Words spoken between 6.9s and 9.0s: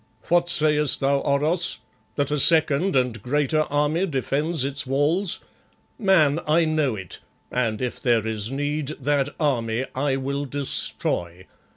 it, and if there is need,